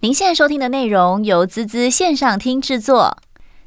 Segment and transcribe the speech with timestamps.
[0.00, 3.18] 您现在收听的内容由滋滋线上听制作，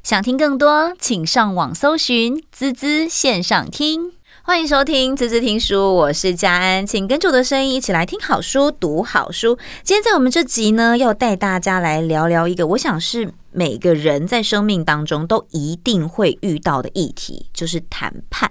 [0.01, 4.13] 想听更多，请上网搜寻滋滋线上听。
[4.51, 9.57] 欢迎收听滋滋听书，我是佳安，请跟着我的声音一起来听好书、读好书。
[9.81, 13.33] 今天在我们这集呢，要带大家来聊聊一个，我想是。
[13.53, 18.49] 每个人在生命当中都一定会遇到的议题，就是谈判。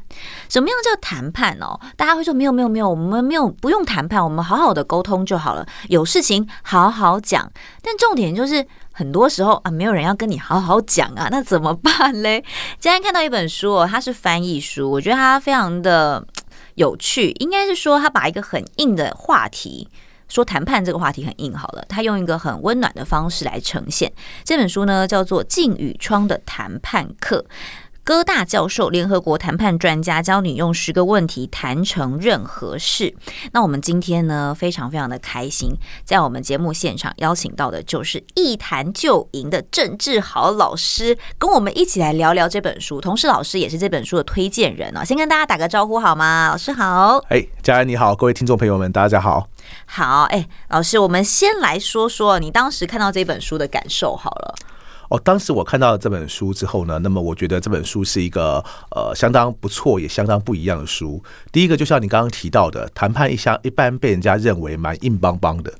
[0.51, 1.81] 什么样叫谈判哦？
[1.97, 5.67] 大家会说没有没有没有，我们没有不用谈判，我们好好的沟通就好了。
[5.89, 7.51] 有事情好好讲。
[7.81, 8.63] 但重点就是
[9.01, 12.45] 很多时候啊，没有人要跟你好好讲啊，那怎么办嘞？
[12.79, 16.23] 今天看到一本书哦，它是翻译书，我觉得它非常的
[16.75, 17.31] 有趣。
[17.39, 19.89] 应该是说，它把一个很硬的话题。
[20.29, 24.13] 说谈判这个话题很硬，好了，他用一个很温暖的方式来呈现。
[24.45, 27.45] 这本书呢，叫做《镜与窗的谈判课》。
[28.03, 33.15] 戈大教授，联合国谈判专家，教你用十个问题谈成任何事。
[33.53, 35.71] 那我们今天呢，非常非常的开心，
[36.05, 43.01] 在我们节目现场邀请到的就是一谈就赢的郑志豪老师，跟我们一起来聊聊这本书。
[43.01, 45.05] 同时，老师也是这本书的推荐人哦。
[45.05, 46.49] 先跟大家打个招呼好吗？
[46.51, 47.19] 老师好。
[47.29, 49.47] 哎，佳安你好，各位听众朋友们，大家好。
[49.85, 54.55] 好，哎，老师，我们先来说说你当时看到这本书的感受好了。
[55.11, 61.21] 哦，当时我看到这本书之后呢，那么我觉得这本书是一个呃相当不错也相当不一样的书。
[61.51, 65.75] 第一个就像你刚刚提到的，谈判一向一般被人家认为蛮硬邦邦的，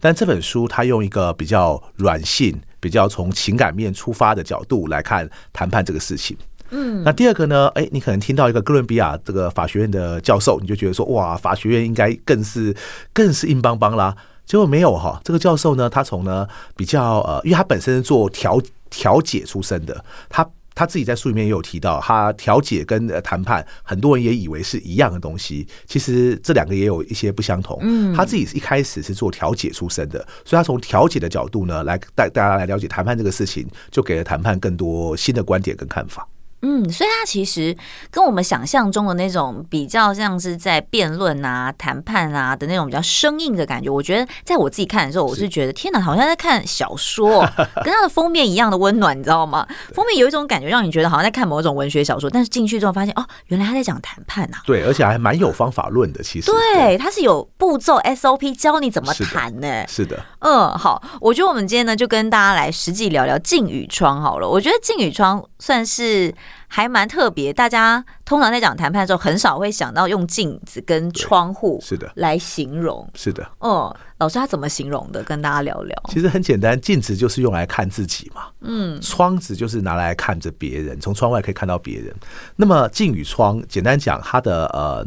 [0.00, 6.36] 但这本书它用一个比较软性、比较从情感面出发的角度来看谈判这个事情。
[6.68, 12.76] 嗯，那第二个呢，哎，你可能听到一个哥伦比亚这个法学院的教授，你就觉得说哇，法学院应该更是
[13.14, 14.14] 更是硬邦邦啦。
[14.46, 27.78] 结果没有哈，这个教授呢，他从呢比较呃，因为他本身是做调调解出身的，他他自己在书里面也有提到，他调解跟谈判，很多人也以为是一样的东西，其实这两个也有一些不相同。
[27.82, 36.26] 嗯，他自己一开始是做调解出身的，所以他从调解的角度呢，来带大家来了解谈判这个事情，就给了谈判更多新的观点跟看法。
[36.66, 37.76] 嗯，所以他其实
[38.10, 47.46] 跟我们想象中的那种比较像是在辩论啊、谈判啊的那种比较生硬的感觉，我觉得在我自己看的时候，我是觉得天哪，好像在看小说，
[47.84, 49.66] 跟它的封面一样的温暖，你知道吗？
[49.92, 54.62] 封面有一种感觉，让你觉得好像在看某种文学小说，但是进去之后发现哦，原来他在讲谈判啊。
[54.64, 56.50] 对，而且还蛮有方法论的，其实。
[56.50, 59.84] 对，他是有步骤 SOP 教你怎么谈呢？
[59.86, 60.24] 是的。
[60.38, 64.48] 嗯，好，我觉得我们今天呢，就跟大家来实际聊聊靳宇窗好了。
[64.48, 66.34] 我觉得靳宇窗算是。
[66.66, 73.08] 还蛮特别，大家通常在讲谈判的时候，很少会想到用镜子跟窗户是的来形容。
[73.14, 75.22] 是的，哦，老师他怎么形容的？
[75.22, 76.02] 跟大家聊聊。
[76.08, 78.46] 其实很简单，镜子就是用来看自己嘛。
[78.60, 82.14] 嗯，窗子就是拿来看着别人，从窗外可以看到别人。
[82.56, 85.06] 那么镜与窗，简单讲，他的呃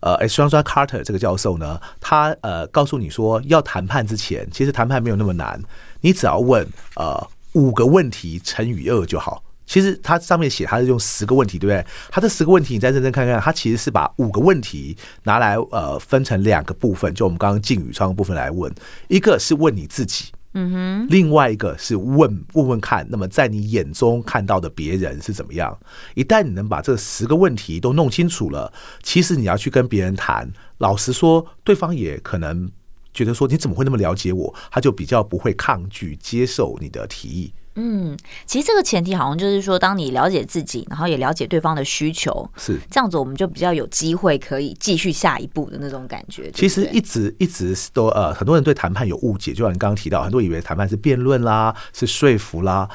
[0.00, 5.60] 呃，Alexandra Carter 这个教授呢，他呃告诉你说，要谈判之前，其实谈判没有那么难，
[6.00, 6.66] 你只要问
[6.96, 9.42] 呃五个问题乘以二就好。
[9.68, 11.86] 其实它上面写，它是用十个问题，对不对？
[12.10, 18.74] 它这十个问题，你再认真看看，它其实是把五个问题拿来呃分成两个部分，就我们刚刚进宇窗的部分来问，
[19.08, 25.78] 一个是问你自己，嗯哼，另外一个是问问问看，那么在你眼中看到的别人是怎么样？
[26.14, 32.70] 一旦你能把这十个问题都弄清楚了，其实你要去跟别人谈，老实说，对方也可能
[33.12, 37.52] 觉得说你怎么会那么了解我，他就比较不会抗拒接受你的提议。
[37.80, 46.50] 嗯，其实这个前提好像就是说，当你了解自己，然后也了解对方的需求，是这样子，我们就比较有机会可以继续下一步的那种感觉。
[46.50, 52.88] 其实一直一直都呃，很多人对谈判有误解，就像你刚刚提到，很多以为谈判是辩论啦，是说服啦。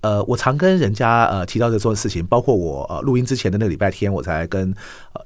[0.00, 4.74] 呃，我常跟人家呃提到这种事情，包括我呃录音之前的那个礼拜天，我才跟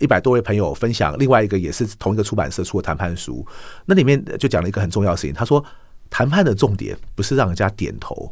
[0.01, 3.45] 一百多位朋友分享另外一个也是同一个出版社出的谈判书，
[3.87, 5.65] 那里面就讲了一个很重要的事情，他说
[6.11, 8.31] 谈判的重点不是让人家点头。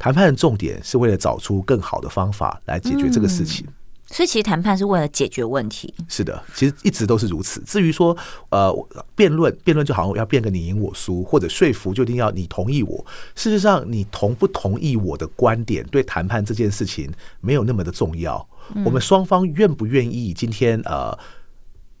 [0.00, 3.72] 谈判的重点是为了找出更好的方法来解决这个事情，嗯，
[4.06, 5.92] 所以其实谈判是为了解决问题。
[6.08, 7.60] 是的，其实一直都是如此。
[7.66, 8.16] 至于说，
[8.48, 8.74] 呃，
[9.14, 13.04] 辩论，辩论就好像要辩个你赢我输，或者说服就一定要你同意我。
[13.34, 17.12] 事实上，你同不同意我的观点，对谈判这件事情
[17.42, 18.48] 没有那么的重要。
[18.86, 21.16] 我们双方愿不愿意今天呃。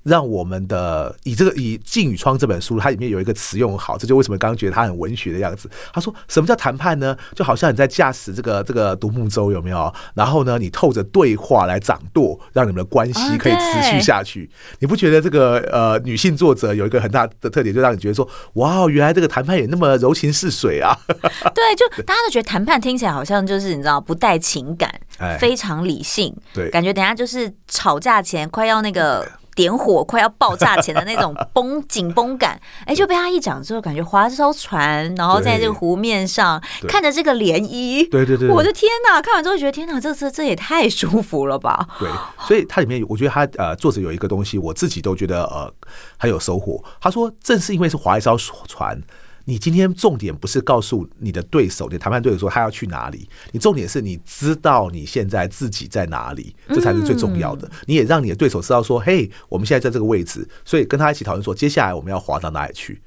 [0.02, 5.68] 让我们的以这个以靳宇窗这本书，它里面有一个词用好，这就为什么刚刚觉得它很文学的样子。
[5.92, 7.16] 他说：“什么叫谈判呢？
[7.34, 9.92] 就好像你在驾驶这个这个独木舟，有没有？
[10.14, 14.50] 然后呢，你透着对话来掌舵，让你们的关系可以持续下去。
[14.78, 20.96] 你不觉得这个呃女性作者有一个很大的特点，就让你觉得说，哇，原来这个谈判也那么柔情似水啊？
[21.08, 24.92] 对，就大家都觉得谈判听起来好像就是你知道不带情感，
[25.38, 39.20] 非常理性，对，感觉等下就是吵架前快要那个。”点火快要爆炸前的那种 绷紧绷感，哎，就被他一讲之后，感觉划这艘船，然后在这个湖面上看着这个涟漪，对对对，我的天哪！
[39.20, 41.86] 看完之后觉得天哪，这这这也太舒服了吧？
[41.98, 42.08] 对，
[42.46, 45.72] 所以它里面我觉得他呃作者有一个东西，我自己都觉得呃
[46.16, 46.82] 很有收获。
[47.00, 48.36] 他说，正是因为是划一艘
[48.66, 49.00] 船。
[49.44, 57.70] 你今天重点不是告诉你的对手，你谈判对手说他要去哪里，你重点是你知道你现在自己在哪里，这才是最重要的。
[57.86, 63.00] 你也让你的对手知道说，嘿，我们现在在这个位置，所以跟他一起讨论说，接下来我们要滑到哪里去，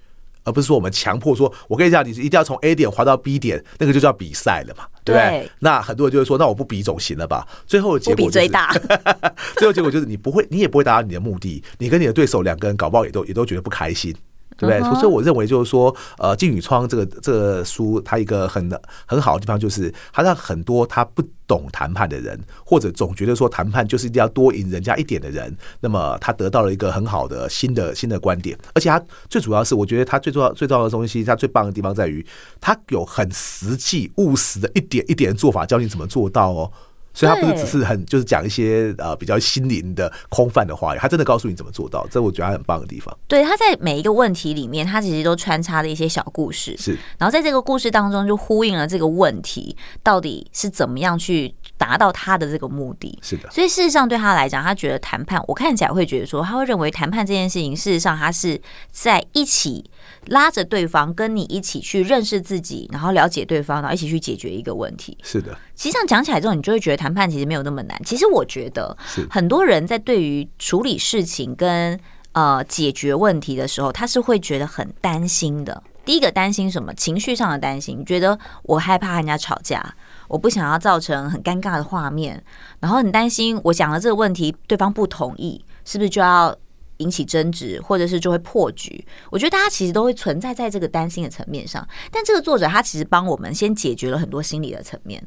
[0.44, 5.50] 而不是说我们强迫说，我跟你讲，你一定要从 A 点滑到 B 点，那个就叫比赛了嘛，对不对？
[5.59, 7.47] 那很多人就会说，那我不比总行了吧？
[7.65, 8.74] 最后的结果最大，
[9.57, 14.13] 最后结果就是你不会，你也不会达到你的目的，你跟你的对手两个人搞不好也都也都觉得不开心。
[14.57, 15.00] 对不对？
[15.00, 18.69] 所以我认为就是说，呃，金宇窗这个这个书，它一个很
[19.05, 28.57] 很好的地方就是，它让很多他不懂谈判的人，或者总觉得说谈判就是一定要多赢人家一点的人，那么他得到了一个很好的新的新的观点。
[28.73, 32.25] 而且他最主要是，我觉得他最重要最重要的东西，他最棒的地方在于，
[32.61, 36.71] 他有很实际务实的一点一点的做法，教你怎么做到哦。
[37.13, 43.15] 所以他不是只是很就是讲一些呃比较心灵的空泛的话语，他真的告诉你怎么做到，这我觉得他很棒的地方。
[43.27, 46.98] 对，他在每一个问题里面，他其实都穿插了一些小故事，是。
[47.18, 53.19] 然后在这个故事当中，就呼应了这个问题到底是怎么样去达到他的这个目的。
[53.21, 53.50] 是的。
[53.51, 59.83] 所以事实上对他来讲，他觉得谈判，我看起来会觉得说，他会认为谈判这件事情，事实上他是在一起
[60.27, 65.18] 拉着对方，跟你一起去认识自己，然后了解对方，然后一起去解决一个问题。
[65.24, 65.51] 是的。
[65.75, 68.01] 实际上讲起来之后，你就会觉得谈判其实没有那么难。
[68.06, 68.95] 其实我觉得，
[69.29, 72.00] 很多人在对于处理事情跟
[72.31, 75.83] 呃解决问题的时候，他是会觉得很担心的。
[76.06, 76.94] 第一个担心什么？
[76.94, 79.95] 情绪上的担心，觉得我害怕和人家吵架，
[80.33, 82.44] 我不想要造成很尴尬的画面，
[82.80, 86.56] 然后很担心我讲了这个问题，对方不同意，是不是就要
[86.97, 89.06] 引起争执，或者是就会破局？
[89.30, 91.88] 我觉得大家其实都会存在在这个担心的层面上。
[92.12, 95.24] 但这个作者他其实帮我们先解决了很多心理的层面。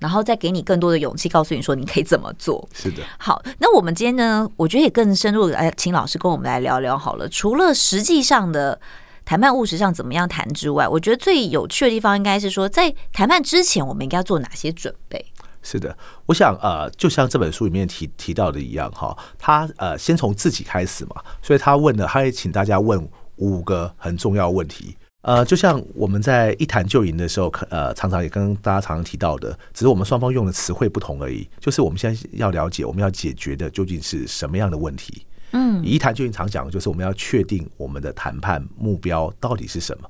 [0.00, 2.68] 然后再给你更多的勇气，告诉你说你可以怎么做。
[2.72, 3.02] 是的。
[3.16, 7.28] 好，那我们今天呢，我觉得也更深入的来请老师跟我们来聊聊好了。
[7.28, 8.80] 除了实际上的
[9.28, 15.22] 谈判务实上怎么样谈之外，我觉得最有趣的地方应该是说，在谈判之前，我们应该做哪些准备？
[15.62, 15.94] 是的，
[16.24, 24.96] 我想呃，就像这本书里面提提到的一样哈，他呃先从自己开始嘛，所以他问的，他也请大家问五个很重要问题。
[25.20, 31.46] 呃，就像我们在一谈就赢的时候，呃，常常也跟大家常常提到的，只是我们双方用的词汇不同而已。
[31.60, 35.26] 就是我们现在要了解，我们要解决的究竟是什么样的问题？
[35.52, 40.08] 嗯，一谈就赢常讲的就是我们要确定我们的谈判目标到底是什么。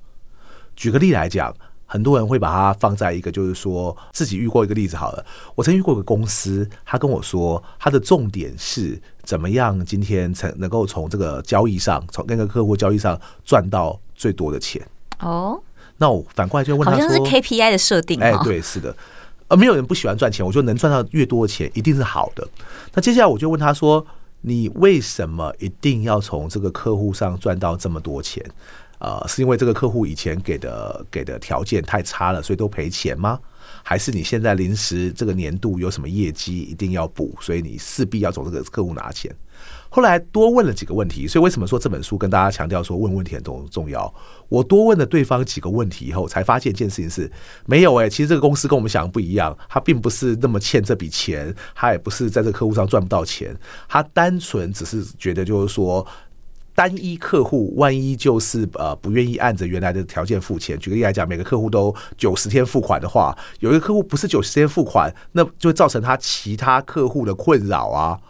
[0.75, 1.55] 举个例来讲，
[1.87, 5.25] 很多人会把它放在一个，就是说自己遇过一个例子好了。
[5.55, 14.81] 我曾遇过一个公司，他跟我说，他的重点是怎么样今天才能够从这个交易上，从那个客户交易上赚到最多的钱。
[15.20, 15.61] 哦，oh,
[15.96, 18.20] 那我反过来就问他说，好像是 KPI 的设定。
[18.20, 18.94] 哎，对，是的，
[19.49, 20.46] 呃没有人不喜欢赚钱。
[20.46, 22.46] 我觉得能赚到越多的钱，一定是好的。
[22.94, 24.06] 那接下来我就问他说，
[24.40, 28.44] 你为什么一定要从这个客户上赚到这么多钱？
[28.99, 33.38] 呃，是因为这个客户以前给的给的条件太差了，所以都赔钱吗？
[33.85, 39.35] 还是你现在临时这个年度有什么业绩一定要补，所以你势必要从这个客户拿钱？
[39.90, 44.12] 后来多问了几个问题，所以为什么说这本书跟大家强调说问问题很重重要？
[44.49, 47.31] 我多问了对方几个问题以后，才发现一件事情是
[47.67, 53.57] 没有哎，其实这个公司跟我们想的不一样，他并不是那么欠这笔钱，他也不是在这个客户上赚不到钱，
[53.88, 56.07] 他单纯只是觉得就是说，
[56.75, 68.21] 单一客户万一就是呃不愿意按着原来的条件付钱，举个例来讲，每个客户都九十天付款的话，有一个客户不是九十天付款，那就会造成他其他客户的困扰啊。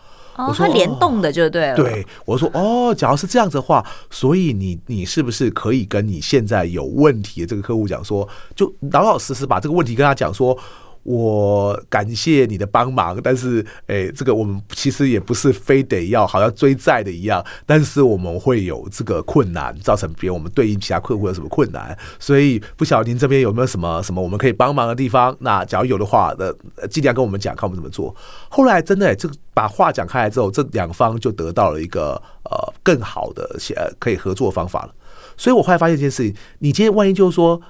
[0.47, 1.76] 我说联动的就对了。
[1.76, 10.57] 对，我说哦，假如是这样子的话，所以你你是不是可以跟你现在有问题的这个客户讲说，就老老实实把这个问题跟他讲说。
[11.02, 25.35] 我感谢你的帮忙，但是，诶，这个我们其实也不是非得要好像追债的一样，但是我们会有这个困难，造成别人我们对应其他客户有什么困难，所以不晓得您这边有没有什么什么我们可以帮忙的地方？
[25.40, 26.52] 那假如有的话，那
[26.88, 28.14] 尽量跟我们讲，看我们怎么做。
[28.50, 34.95] 后来真的，这个把话讲开来之后，这两方就得到了一个呃更好的呃可以合作方法了。
[35.37, 37.61] 所以我后来发现一件事情，你今天万一就是说。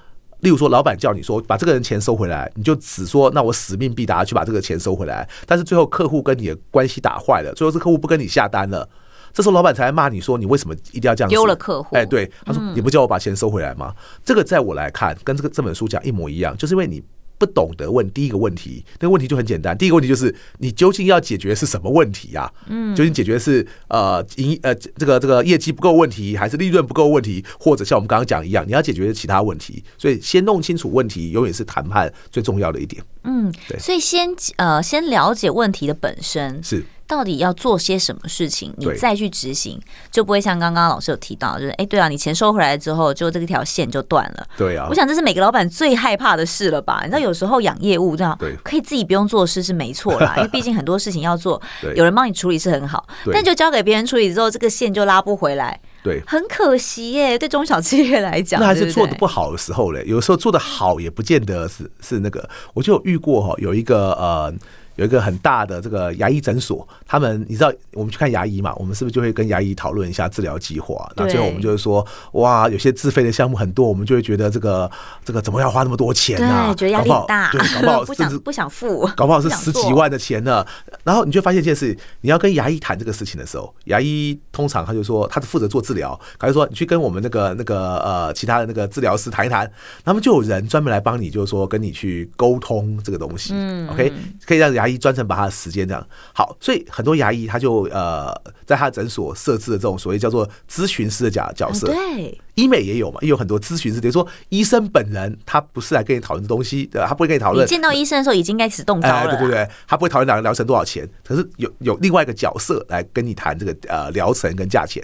[0.40, 5.28] 例如说，老板叫你说把这个人钱收回来，你就只说那我使命必达去把这个钱收回来。
[5.46, 8.88] 但是最后客户跟你的关系打坏了，最后是客户不跟你下单了，
[9.32, 11.96] 这时候老板才来骂你说你为什么一定要这样丢了客户？
[11.96, 13.92] 哎，对，他说你不叫我把钱收回来吗？
[14.24, 17.02] 这个在我来看跟这个这本书讲一模一样，就是因为你
[17.38, 19.76] 不懂得问第一个问题，那个问题就很简单。
[19.78, 22.52] 第一个问题就是你究竟要解决是什么问题呀？
[22.68, 29.82] 嗯，究竟解决是呃营呃这个这个业绩不够问题，还是利润不够问题，或者像我们刚刚讲一样，你要解决其他问题。
[29.96, 33.02] 所以先弄清楚问题，永远是谈判最重要的一点。
[33.28, 33.78] 嗯，对。
[33.78, 36.84] 所以先呃先了解问题的本身是。
[37.08, 39.80] 到底要做些什么事情，你再去执行，
[40.12, 44.46] 就不会像刚刚老师有提到，就是哎，对啊，你钱收回来之后，就这个条线就断了。
[44.58, 47.00] 对啊，我想这是每个老板最害怕的事了吧？
[47.04, 51.58] 你知道，有时候养业务这样，对，可以自己不用做事是没错啦， 因为毕竟很多事情要做，
[51.94, 57.38] 有人帮你处理是很好，但就交给别人处理之后，这个线就拉不回来，对，很可惜耶。
[57.38, 60.04] 对中小企业来讲，那还是做的不好的时候嘞。
[60.06, 64.54] 有时候做的好也不见得是是那个，我就有遇过哈，有一个呃。
[64.98, 71.08] 有一个很大的这个牙医诊所，他们你知道，我们去看牙医嘛，我们是不是就会跟牙医讨论一下治疗计划？
[71.14, 74.90] 那最后我们就是说，哇，有些自费的项目很多，我们就会觉得这个
[75.24, 76.74] 这个怎么要花那么多钱呢？
[76.74, 80.66] 对，觉得压力大，对，搞不好 不想不想付，搞不好是十几万的钱呢。
[81.04, 89.70] 然后你就发现一件事，你要跟牙医谈这个事情的时候，牙医通常他就说，他是负责做治疗，他就说你去跟我们那个那个呃其他的那个治疗师谈一谈，
[90.04, 93.52] 他们就有人专门来帮你，就是说跟你去沟通这个东西。
[93.54, 94.12] 嗯，OK，
[94.44, 98.32] 可以让牙专程把他的时间这样好，所以很多牙医他就呃，
[98.64, 101.88] 在他诊所设置了这种所谓叫做咨询师的角角色。
[101.88, 102.40] 对。
[102.58, 107.64] 医美也有嘛，也有很多咨询师，等于说医生本人他不是来跟你讨论东西的，他不会跟你讨论。
[107.64, 115.00] 你见到医生的时候已经开始动刀了，对对对，他不会讨论两个疗程多少钱，可是有有另外一个角色来跟你谈这个呃疗程跟价钱。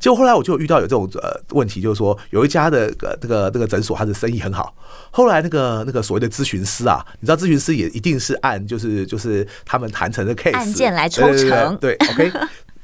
[0.00, 4.74] 结果后来我就遇到有这种呃问题，就是说有一家的呃这个这个诊所，他的生意很好。
[5.12, 12.32] 后来那个那个所谓的咨询师啊，你知道咨询师也一定是按就是就是他们谈成的 case 案件来抽成，对，，OK。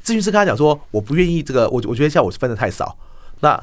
[0.05, 2.97] 咨询师跟他讲说，我不愿意这个，我我觉得像我分的太少，
[3.41, 3.61] 那。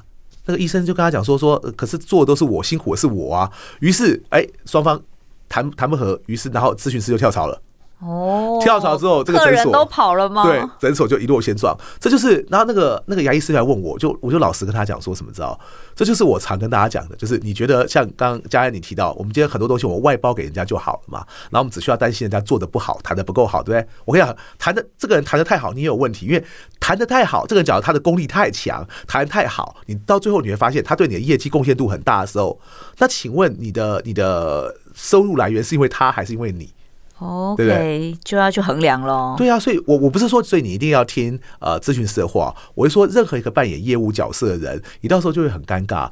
[0.50, 3.52] 那个医生就跟他讲说说，可是做的都是我，辛苦的是我啊。
[3.82, 5.00] 于是，哎，双方
[5.48, 7.62] 谈谈不合，于是然后咨询师就跳槽了。
[8.00, 10.44] 哦，跳槽之后，这个诊所都跑了吗？
[10.44, 11.78] 对，诊所就一落千丈。
[12.00, 15.60] 这就是，然后那个那个牙医师来问我，就我就老实跟他讲说什么，知道？
[15.96, 23.90] 这就是我常跟大家讲的，就是你觉得像刚刚佳安你提到，我们今天很多东西我们外包给人家就好了嘛，然后我们只需要担心人家做的不好，谈的不够好，对不对？
[24.06, 26.42] 我跟你讲，谈的这个人谈的太好，你也有问题，因为
[26.80, 32.58] 谈的太好，这个人假如他的功力太强，谈太好，你到最后你会发现他对你的业绩贡献度很大的时候，
[33.00, 36.74] 那请问你的你的收入来源是因为他还是因为你
[37.20, 39.36] ？OK，对对就要去衡量喽。
[39.38, 42.56] 对啊，所以我我不是说，所以你一定要听呃咨询师的话。
[42.76, 46.10] 我是说，任何一个扮演业务角色的人，你到时候就会很尴尬。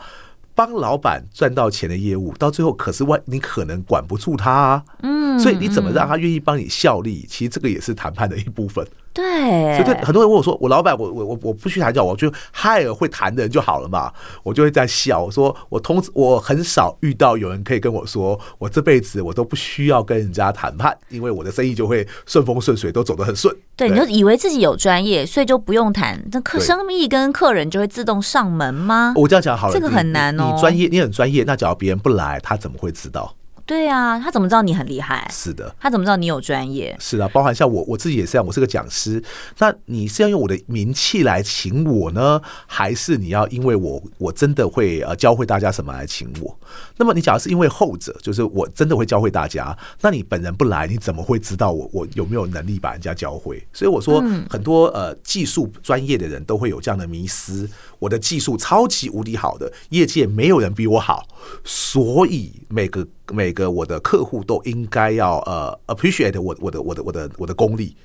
[0.53, 4.83] 帮老板赚到钱的业务，到最后可是万你可能管不住他啊。
[5.03, 7.23] 嗯，所以你怎么让他愿意帮你效力？
[7.29, 8.83] 其实这个也是谈判的一部分。
[9.17, 29.13] 对，所以对很多人问我说：“我老板，我我我我不去谈教我就害了会谈的人就好了嘛？”我就会在笑，我说：“我通我很少遇到有人可以跟我说，我这辈子我都不需要跟人家谈判，因为我的生意就会顺风顺水，都走得很顺。”对，你就以为自己有专业，所以就不用谈，那客生意跟客人就会自动上门吗？
[29.15, 30.51] 我这样讲好了，这个很难哦。
[30.53, 33.33] 你专业，你很专业，那只要别人不来，他怎么会知道？
[33.67, 35.29] 对啊，他怎么知道你很厉害？
[35.29, 36.95] 是的，他怎么知道你有专业？
[37.01, 39.21] 是啊，包含像我我自己也是这样，我是个讲师。
[39.57, 46.57] 那你是要用我的名气来请我呢，还是你要因为我我真的会呃教会大家什么来请我？
[46.95, 53.61] 那么你假如是因为后者，就是我真的会教会大家，那你本人不来，你怎么会知道我我有没有能力把人家教会？
[53.73, 57.69] 所以我说，很多呃技术专业的人都会有这样的迷思。
[57.99, 61.27] 我的技术超级无敌好的，业界没有人比我好，
[61.63, 67.95] 所以每个每个我的客户都应该要呃 appreciate 我我的我的我的我的功力。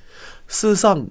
[0.47, 1.05] 事实上，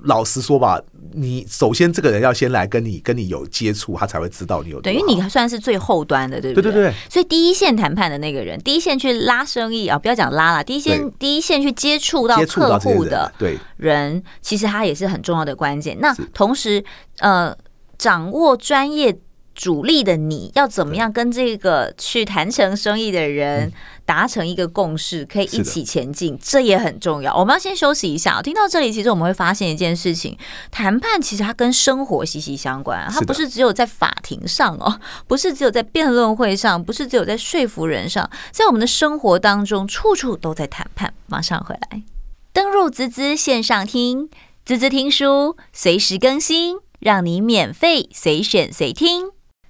[0.00, 0.80] 老实说吧，
[1.12, 4.80] 你首先这个人要先来跟你跟你有接触，他才会知道你有。
[4.80, 6.72] 等于你算是最后端的，对不对？
[6.72, 6.94] 对对对。
[7.10, 15.98] 所以第一线谈判的那个人，第一线去拉生意啊，不要讲拉了，第一线第一线去接触到客户的对人，其实他也是很重要的关键。
[16.00, 16.82] 那同时
[17.18, 17.56] 呃。
[17.98, 19.18] 掌握专业
[19.54, 23.72] 主力的你，要怎么样跟这个去谈成生意的人
[24.06, 27.36] 达成一个共识，可以一起前进，这也很重要。
[27.36, 28.40] 我们要先休息一下。
[28.40, 30.38] 听到这里，其实我们会发现一件事情：
[30.70, 41.12] 谈判其实它跟生活息息相关，它不是只有在法庭上哦， 不是只有在辩论会上，不是只有在说服人上，在我们的生活当中，处处都在谈判。
[41.26, 42.04] 马上回来，
[42.52, 44.30] 登入滋滋线上听，
[44.64, 46.78] 滋滋听书，随时更新。
[46.98, 49.26] 让你免费随选随听，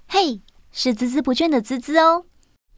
[0.09, 0.41] 嘿，
[0.73, 2.25] 是孜孜不倦的孜孜哦。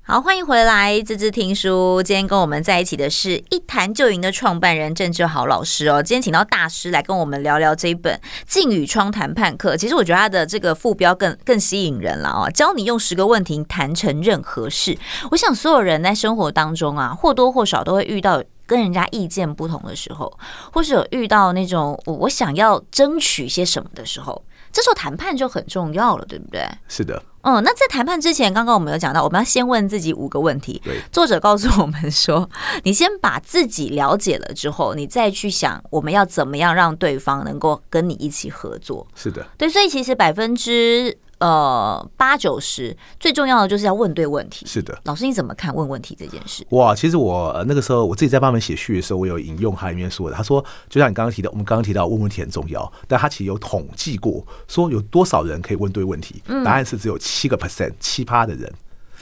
[0.03, 2.03] 好，欢迎回来，孜孜听书。
[2.03, 6.03] 今天跟我们在一起的是一谈就赢的创办人郑志豪老师哦。
[6.03, 9.75] 今天请到大师来跟我们聊聊这一本《进与窗谈判课》。
[9.77, 14.99] 其实我觉得他的这个副标更更吸引人了哦，教你用十个问题谈成任何事。
[15.31, 20.33] 我想所有人在生活当中啊，或多或少都会遇到跟人家意见不同的时候，
[20.73, 24.41] 或是有遇到那种我想要争取些什么的时候。
[24.73, 26.65] 这时候谈判就很重要了，对不对？
[26.87, 27.21] 是的。
[27.43, 30.81] 嗯，那在谈判之前，刚刚我们有讲到，我们要先问自己五个问题。
[30.85, 32.49] 对，作者告诉我们说，
[32.85, 39.05] 你先把自己了解了之后，你再去想我们要怎么样让对方能够跟你一起合作。
[39.17, 41.19] 是的，对，所以其实百分之。
[41.41, 44.67] 呃，八九十最重要的就是要问对问题。
[44.67, 46.65] 是的，老师你怎么看问问题这件事？
[46.71, 50.37] 哇，其实我那个时候我自己在帮他们写序的时候，我有引用他里面说的。
[50.37, 56.43] 他说，就像你刚刚提到，我们刚刚提到问问题很重要，但他其实有统计过，说有多少人可以问对问题？
[56.63, 58.71] 答案是只有七个 percent，七葩的人。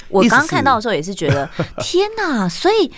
[0.08, 1.48] 我刚刚看到的时候也是觉得，
[1.78, 2.48] 天哪！
[2.48, 2.90] 所以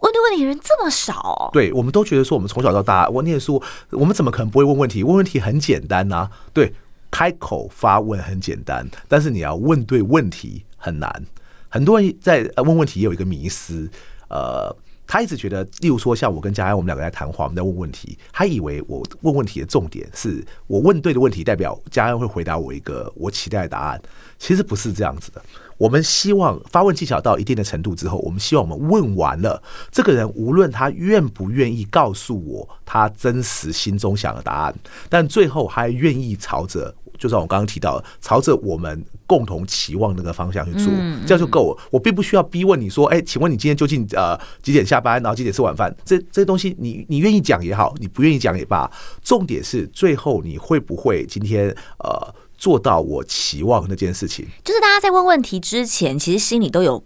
[0.00, 1.50] 问对问题的人这么少哦。
[1.52, 5.04] 对，我们都觉得说，我们从小到大，我念书，我们怎么可能不会问问题？
[5.04, 6.74] 问问题很简单呐，对。
[7.10, 11.26] 开口发问很简单，但是你要问对问题很难。
[11.68, 13.90] 很多人在问问题也有一个迷思，
[14.28, 14.74] 呃，
[15.06, 24.00] 他一直觉得，例如说像我跟佳安，我们两个在谈话，我们在问问题，他以为我问问题的重点是我问对的问题，代表佳安会回答我一个我期待的答案。
[24.38, 25.42] 其实不是这样子的。
[25.78, 34.74] 我们希望发问技巧到一定的程度之后，我们希望我们问完了，这个人无论他愿不愿意告诉我他真实心中想的答案，
[35.08, 40.92] 但最后还愿意朝着，就像我刚刚提到的，朝着我们共同期望那个方向去做，
[41.24, 41.82] 这样就够了。
[41.92, 45.94] 我并不需要逼问你说，哎，请问你今天究竟呃几点下班，然后几点吃晚饭？
[46.04, 48.90] 这这些东西你你愿意讲也好，你不愿意讲也罢，
[49.22, 51.68] 重点是最后你会不会今天
[51.98, 52.34] 呃。
[52.58, 57.02] 做到我期望那件事情，就是大家在问问题之前，其实心里都有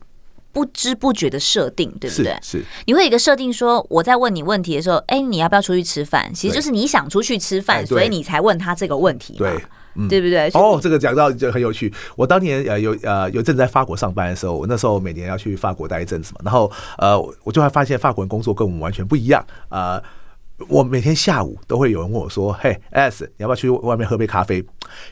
[0.51, 2.37] 不知不觉的设定，对不对？
[2.43, 6.33] 是，是你会有一个设定说，我在问你问题的时候，哎，你要不要出去吃饭？
[6.35, 9.63] 其实就是你想出去吃饭，所以你才问他这个问题，对，
[9.95, 10.49] 嗯、对不对？
[10.55, 11.93] 哦，这个讲到就很有趣。
[12.17, 19.97] 我当年呃有呃有阵在法国上班的时候，我那时候每年要去法国待一阵子嘛，然后呃我就会发现法国人工作跟我们完全不一样啊。
[19.97, 20.03] 呃
[20.69, 24.65] 我每天下午都会有人问我说：“嘿，S，你要不要去外面喝杯咖啡？”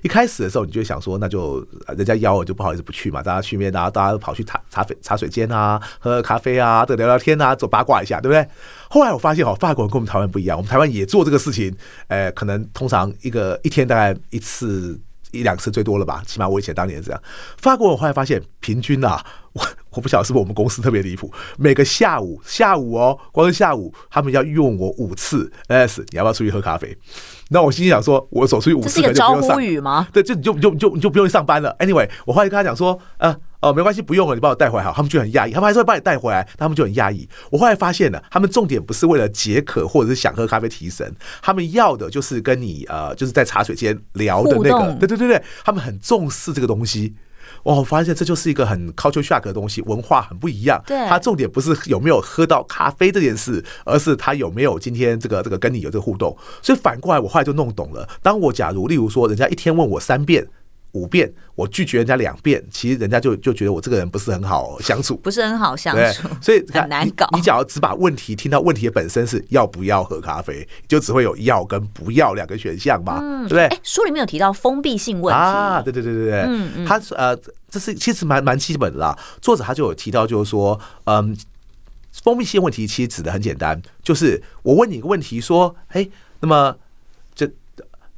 [0.03, 1.67] 一开始的时候，你就想说：“那就
[1.97, 8.47] 人家邀我，就不好意思不去嘛。”大家去面，大家大家都跑去茶茶水茶水间啊，喝喝咖啡啊，这聊聊天啊，做八卦一下，对不对？
[8.89, 11.75] 后来我发现哦，法国人跟我们台湾不一样，我们台湾也做这个事情，
[12.09, 15.01] 呃，可能通常一个一天大概一次
[15.33, 17.23] 一两次最多了吧，起码我以前当年这样。
[17.59, 19.25] 法国我后来发现，平均啊。
[19.53, 26.97] 我我不晓得是不是我们公司特别离谱，每个下午下午哦，光是下午他们要用我五次，S，你要不要出去喝咖啡？
[27.49, 30.07] 那我心里想说，我走出去五次，这是一个招呼语吗？
[30.13, 31.75] 对，就你就就就你就不用上班了。
[31.81, 34.93] Anyway，我后来跟他讲说，呃哦，没关系，不用了，你把我带回来好。
[34.93, 37.29] 他们就很讶异，他们还是会把你带回来，他们就很讶异。
[37.51, 47.15] 我后来发现了，他们重点不是为了解渴或者是想喝咖啡提神，他们要的就是跟你呃，就是在茶水间聊的那个，对对对对，他们很重视这个东西。
[47.63, 50.83] 我发现这就是一个很 culture shock 的东西，文化很不一样。
[50.87, 56.35] 对，它重点不是有没有喝到咖啡这件事，而是他有没有今天这个这个跟你有这个互动。
[56.63, 58.09] 所以反过来，我后来就弄懂了。
[58.23, 60.47] 当我假如例如说，人家一天问我三遍。
[60.93, 67.29] 五遍，我拒绝人家两遍，其实人家就就觉得我这个人不是很好相处，不是很好相处，所以 很难搞。
[67.33, 73.67] 你只要只把问题听到问题的本身是要不要喝咖啡，就只会有要跟不要两个选项嘛，对不对？
[73.67, 77.37] 哎，书里面有提到封闭性问题啊，对对对对对，嗯嗯，他呃，
[77.71, 79.17] 这是其实蛮蛮基本的啦。
[79.41, 81.37] 作者他就有提到，就是说，嗯，
[82.25, 86.09] 封闭性问题其实指的很简单，就是我问你一个问题，说，哎，
[86.41, 86.77] 那么。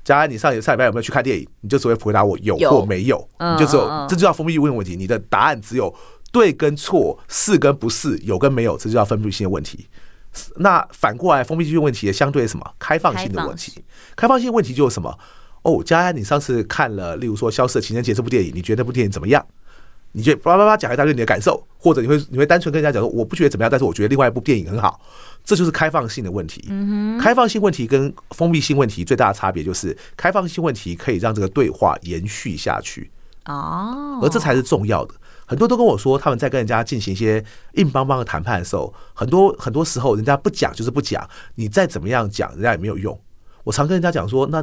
[0.05, 1.47] 佳安，你上上礼拜有没有去看电影？
[1.61, 4.97] 你就只会回答我有或没有，你就只有这就叫封闭性问题。
[4.97, 5.95] 你的答案只有
[6.33, 9.87] 对跟错，是跟不是，有跟没有，这就叫封闭性的问题。
[10.57, 12.75] 那反过来，封闭性问题也相对是什么？
[12.79, 13.85] 开放性的问题。
[14.17, 15.17] 开放性问题就是什么？
[15.63, 19.47] 哦，佳安，你上次看了，例如说《消失的情人节》这部电影，你觉得那部电影怎么样？
[20.13, 25.01] 你就叭叭叭讲一大堆你的感受，或者你会你会单纯跟人家讲说，我不觉得怎么样，但是我觉得另外一部电影很好，
[25.43, 26.63] 这就是开放性的问题。
[27.19, 33.11] 开放性问题跟封闭性问题最大的差别就是，开放性问题可以让这个对话延续下去
[33.47, 35.15] 哦，而这才是重要的。
[35.47, 37.43] 很多都跟我说，他们在跟人家进行一些
[37.75, 43.19] 硬邦邦的谈判的时候，很多很多时候人家不讲就是不讲，你再怎么样讲，人家也没有用。
[43.65, 44.63] 我常跟人家讲说，那。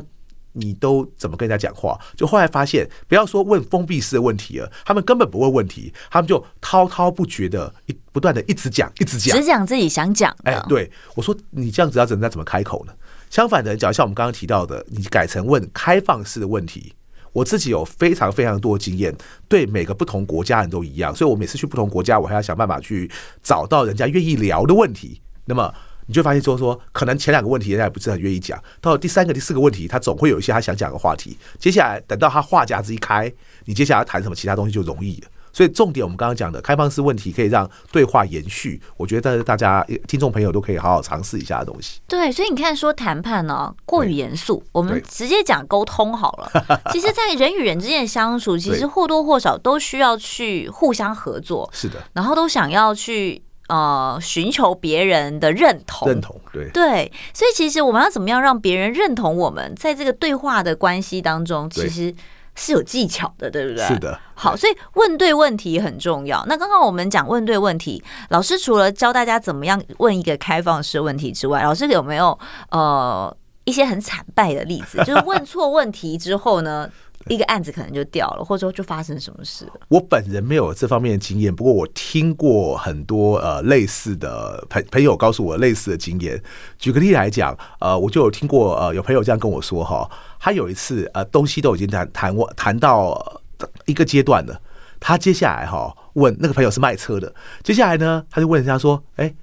[0.60, 2.00] 你都怎么跟人家讲话？
[2.16, 10.36] 就后来发现，不要说问封闭式的问题了，他们根本不问问题，他们就滔滔不绝的一不断的一直讲，一直讲，只讲自己想讲。
[10.44, 12.94] 哎，对，我说你这样子要人家怎么开口呢？
[13.30, 16.94] 相反的，假如像我们刚刚提到的，你改成问开放式的问题，
[17.32, 19.16] 我自己有非常非常多的经验，
[19.48, 23.10] 对每个不同国家人都一样，所以我每次去不同国家，我还要想办法去
[23.44, 25.22] 找到人家愿意聊的问题。
[25.46, 25.74] 那么
[26.10, 31.38] 你就发现说说，可能前两个问题人家也不是很愿意讲，到第三个、第四个问题，他总会有一些他想讲的话题。
[31.60, 33.32] 接下来等到他话匣子一开，
[33.66, 35.28] 你接下来要谈什么其他东西就容易了。
[35.54, 42.00] 所以重点，我们刚刚讲的开放式问题可以让对话延续，我觉得大家听众朋友都可以好好尝试一下的东西。
[42.08, 46.82] 对，所以你看，说谈判呢过于严肃，我们直接讲沟通好了。
[46.92, 51.70] 其实，在人与人之间的相处，其实或多或少都需要去互相合作。
[51.72, 56.08] 是的，然后都想要去呃寻求别人的认同。
[56.08, 57.12] 认同，对对。
[57.34, 62.14] 所以，其实我们要怎么样让别人认同我们，在这个对话的关系当中，其实。
[62.56, 63.86] 是有技巧的，对不对？
[63.86, 64.20] 是的。
[64.34, 66.44] 好，所以问对问题很重要。
[66.46, 72.38] 那刚刚我们讲问对问题，老师除了教大家怎么样问一个开放式问题之外，老师有没有
[72.72, 74.98] 呃一些很惨败的例子？
[75.06, 76.90] 就是问错问题之后呢，
[77.30, 79.66] 一个案子可能就掉了，或者说就发生什么事？
[79.88, 86.42] 我本人没有这方面的经验，不过我听过很多呃类似的朋朋友告诉我类似的经验。
[86.78, 90.10] 举个例来讲，呃，我就有听过呃有朋友这样跟我说哈。
[90.40, 93.42] 他有一次，呃，东西都已经谈谈过，谈到
[93.86, 94.60] 一个阶段了。
[95.00, 99.34] 他接下来哈问那个朋友是卖车的，接下来呢，他就问人家说：“哎，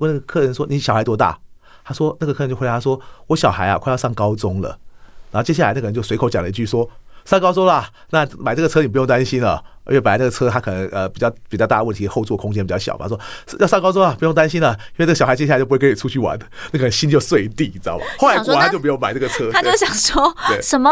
[0.00, 1.38] 问那个客人说，你小孩多大？”
[1.84, 4.78] 他说：“那个客人就回答说，我小孩啊快要上高中了。”
[5.30, 6.88] 然后接下来那个人就随口讲了一句说
[7.24, 13.06] ：“上高中了，那买这个车你不用担心了。”因为本来这个车它可能呃比较比较大的问题，后座空间比较小嘛。
[13.06, 13.20] 说
[13.58, 16.38] 要上高中啊，不用担心了，因为这个小孩接下来就不会跟你出去玩，
[16.72, 18.04] 那个人心就碎地，你知道吧？
[18.18, 19.50] 后来果然就没有买这个车。
[19.52, 20.90] 他就想说什么？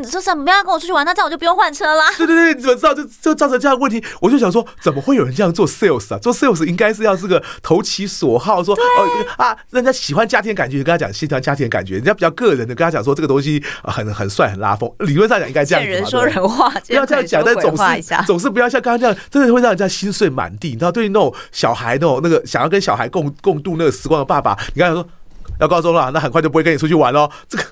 [0.00, 0.44] 你说什么？
[0.44, 2.06] 不要跟我出去玩，那这样我就不用换车啦。
[2.16, 4.02] 对对对，你怎么知道就就造成这样的问题？
[4.20, 6.18] 我就想说，怎么会有人这样做 sales 啊？
[6.18, 14.90] 做 sales 应该是要这个投其所好，说哦啊，人家喜欢家庭感觉，跟他讲喜欢家庭感觉，人家比较个人的，跟他讲说这个东西很很帅很拉风。
[15.00, 15.90] 理论上讲应该这样子。
[15.90, 20.68] 人说人话，不要这样讲，但总是总是不要像刚刚这样，真的会让人家心碎满地。
[20.68, 25.06] 你知道，对于那种小孩那种那个想要跟小孩共共度那个时光的爸爸，你刚才说。
[25.60, 27.28] 要高中了，那很快就不会跟你出去玩喽。
[27.48, 27.64] 这个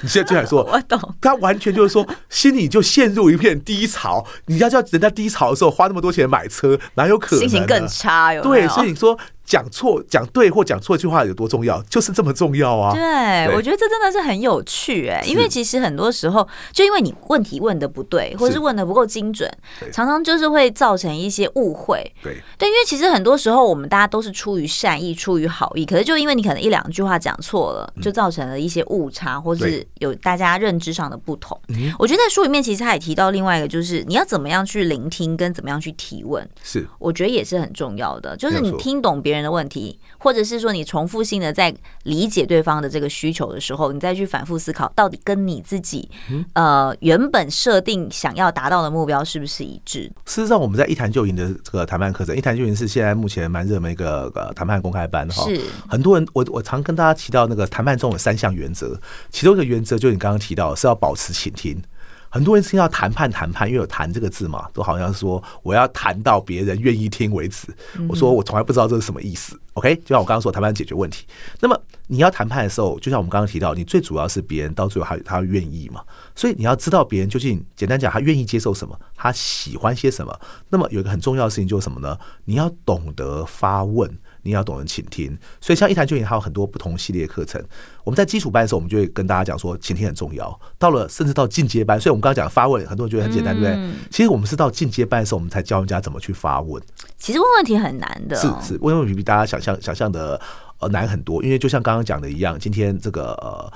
[0.00, 4.24] 你现在就想说， 我懂，他完全就是说，心里就陷入一片低潮。
[4.46, 7.40] 你要叫人家低潮的时候花那么多钱买车，哪有可能？
[7.40, 8.42] 心情更差哟。
[8.42, 9.18] 对，所以你说。
[9.46, 12.92] 讲错、讲对或讲错一句话有多重要，就是这么重要啊！
[12.92, 19.48] 对，我觉得这真的是很有趣哎，因为其实很多时候，就因为你问题问的不对，或者是问的不够精准，
[19.92, 22.12] 常常就是会造成一些误会。
[22.24, 31.58] 对，对，因为其实很多时候我们大家都是出于善意、出于好意，可是就因为你可能一两句话讲错了，就造成了一些误差，或是有大家认知上的不同。
[31.98, 46.08] 我觉得在书里面其实他也提到另外一个，就是你要怎么样去聆听，跟怎么样去提问，是我觉得也是很重要的，就是你听懂别人的问题，或者是说你重复性的在理解对方的这个需求的时候，你再去反复思考，到底跟你自己
[46.54, 50.10] 呃原本设定想要达到的目标是不是一致？
[50.24, 55.44] 事实上，我们在一谈就赢的这个谈判课程，一谈就赢是现在目前蛮热门一个呃谈判公开班哈。
[55.44, 58.98] 是很多人，我我常跟大家提到那个谈判中有三项原则，
[59.30, 61.82] 其中一个原则就你刚刚提到是要保持倾听。
[62.28, 67.68] 很多人听到谈判谈判，因为有“谈”这个字嘛，都好像说我要谈到别人愿意听为止。
[68.08, 69.58] 我说我从来不知道这是什么意思。
[69.74, 71.24] OK，就像我刚刚说，谈判解决问题。
[71.60, 76.02] 那么你要谈判的时候，就像我们刚刚提到，你最主要是别人到最后他他愿意嘛，
[76.34, 80.38] 所以你要知道别人究竟简单讲他愿意接受什么，他喜欢些什么。
[80.68, 82.18] 那么有一个很重要的事情就是什么呢？
[82.44, 84.18] 你要懂得发问。
[84.46, 87.62] 你要懂得倾听，所以像一谈就赢还有很多不同系列课程。
[88.04, 90.58] 我们在基础班的时候，我们就会跟大家讲说，倾听很重要。
[90.78, 93.90] 到了甚至到进阶班，所以我们刚刚讲发问，很多人觉得很简单，对不对？
[94.10, 96.80] 其实我们是到进阶班的时候，我们才教人家怎么去发问。
[97.18, 100.40] 其实问问题很难的，是是问问题比大家想象想象的
[100.78, 101.42] 呃难很多。
[101.42, 103.72] 因为就像刚刚讲的一样，今天这个呃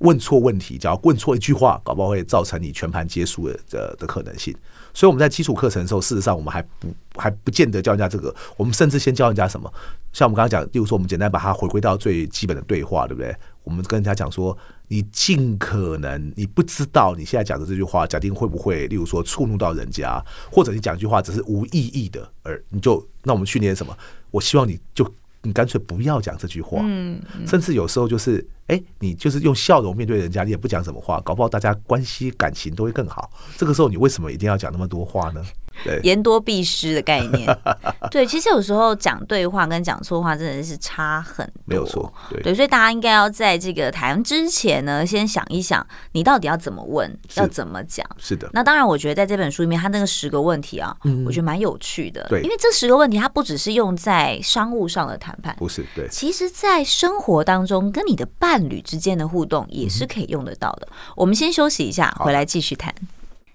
[0.00, 4.54] 问错问题，只要问错一句话，搞不好会造成你全盘皆输的的的可能性。
[4.92, 9.72] 所以我们在基础课程的时候，事实上我们还不还不见得教人家这个，我们甚至先教人家什么？
[10.12, 13.32] 像我们刚刚讲，例如说我们简单把它回归到最基本的对话，对不对？
[13.62, 14.56] 我们跟人家讲说，
[14.88, 23.96] 你尽可能你不知道你现在讲的这句话，假定会不会，例如说触怒到人家，或者你讲一句话只是无意义的，而你就那我们训练什么？
[24.32, 25.08] 我希望你就
[25.42, 28.44] 你干脆不要讲这句话，嗯，甚至有时候就是。
[28.70, 33.28] 哎，你就是用笑容面对人家，你也不讲什么话，搞不好大家关系感情都会更好。
[33.56, 35.42] 这个时候，你为什么一定要讲那么多话呢？
[35.84, 37.58] 对，言多必失的概念。
[38.10, 41.54] 对，其实有时候讲对话跟讲错话真的是差很多。
[41.64, 48.04] 没有错，对，对，所以大家应该要在这个谈之前呢，先想一想，你到底要怎么问，要怎么讲。
[48.18, 48.50] 是的。
[48.52, 52.26] 那当然，我觉得在这本书里面，他那个十个问题啊，嗯、我觉得蛮有趣的。
[52.28, 56.06] 对，因为这十个问题，它不只是用在商务上的谈判，不是对。
[56.10, 60.86] 其实，在生活当中，跟你的伴伴侣之间的互动也是可以用得到的。
[60.90, 62.94] 嗯、我们先休息一下，回来继续谈。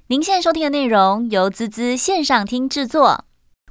[0.07, 3.23] 您现在收听的内容由滋滋线上听制作。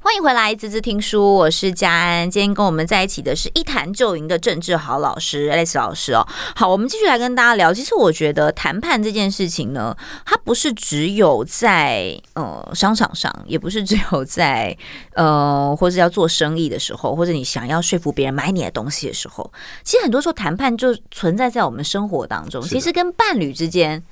[0.05, 2.31] 欢迎回来，滋滋听书，我是佳安。
[2.31, 6.29] 今天跟我们在一起的是一谈就赢的政治好老师 Alex 老师哦。
[6.55, 7.73] 好，我们继续来跟大家聊。
[7.73, 14.77] 其实我觉得谈判这件事情呢，它不是只有在呃商场上，也不是只有在
[15.14, 19.51] 呃或者要做生意的时候，或者你想要说服别人买你的东西的时候，
[19.83, 22.61] 其实很多时候谈判就存在在我们生活当中。
[22.61, 24.05] 其实跟伴侣之间。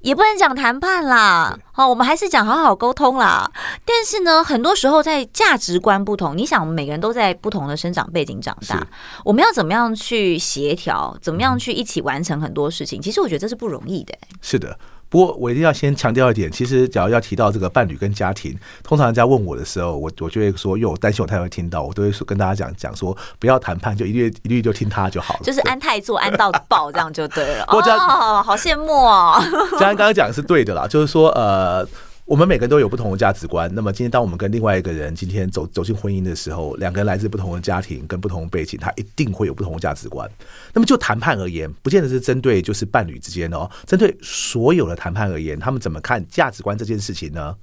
[0.00, 3.50] 也不能讲谈判啦，好，我们还是讲好好沟通啦。
[3.84, 8.86] 但是呢，很多时候在价值观不同，你想，我们每个人都在不同的生长背景长大，
[9.24, 13.02] 我们要怎么样去协调，怎么样去一起完成很多事情？
[13.02, 14.14] 其实我觉得这是不容易的。
[14.40, 14.78] 是的。
[15.08, 27.64] 不过我一定要先强调一点，其实只要要提到这个伴侣跟家庭，通常人家问我的时候，我我就会说，因为我担心我太太会听到，我都会说跟大家讲讲说，不要谈判，就一律一律就听他就好了，就是安泰做安到爆这样就对了。
[27.68, 29.42] 哦，好羡慕哦。
[29.78, 31.86] 嘉安刚刚讲的是对的啦，就是说呃。
[32.28, 33.74] 我们每个人都有不同的价值观。
[33.74, 40.30] 那么今天，当我们跟另外一个人今天走走进婚姻的时候，两个人来自不同的家庭跟不同的背景，他一定会有不同的价值观。
[40.74, 47.56] 那么就谈判而言，不见得是针对就是伴侣之间哦，针对所有的谈判而言，他们怎么看价值观这件事情呢？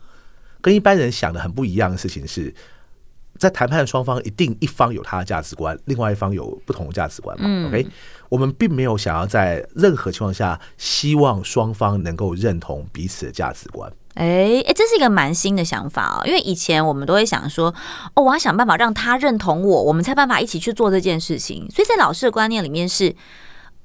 [0.61, 2.51] 跟一般人想的很不一样的事情是，
[3.37, 7.85] 在谈判的双方一定一方有他的价值观，另外一方有不同的价值观嘛？OK，
[8.29, 13.91] 我们并没有想要在任何情况下希望双方能够认同彼此的价值观。
[14.15, 17.73] 哎哎，这是一个蛮新的想法哦，因为以前我们都会想说，
[18.13, 21.69] 哦，我要想办法让他认同我，我们才办法一起去做这件事情。
[21.69, 23.13] 所以在老师的观念里面是，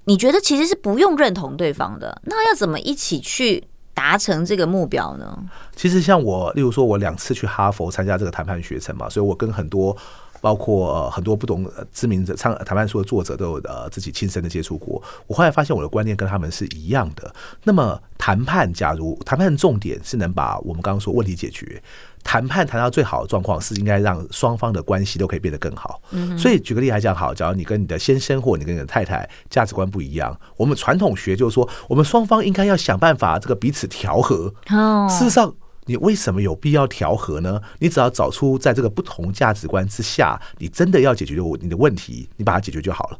[0.04, 5.36] 你觉得其实是不用认同对方的，那要怎么一起去达成这个目标呢？
[5.74, 9.96] 其实像我，例如说，我两次去哈佛参加这个谈判学程嘛，所以我跟很多。
[10.40, 15.02] 包括呃很多不同知名的唱谈判书的作者都有呃自己亲身的接触过。
[15.26, 17.32] 我后来发现我的观念跟他们是一样的。
[17.64, 21.82] 那么谈判，假如谈判重点是能把我们刚刚说问题解决，
[22.22, 26.00] 谈判谈到最好的状况是应该让双方的关系都可以变得更好。
[26.36, 34.52] 所以举个例来讲，好，假如你跟你的先生或你跟你的太太价值观不一样，我们传统学就是说，我们双方应该要想办法这个彼此调和。
[34.70, 35.54] 哦事实上。
[35.90, 37.60] 你为什么有必要调和呢？
[37.80, 43.18] 你只要找出在这个不同价值观之下，你真的要解决你的问题，你把它解决就好了。